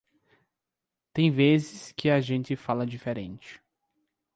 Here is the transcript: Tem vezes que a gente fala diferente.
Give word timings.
Tem 1.13 1.29
vezes 1.29 1.91
que 1.91 2.09
a 2.09 2.19
gente 2.19 2.55
fala 2.55 2.87
diferente. 2.87 3.61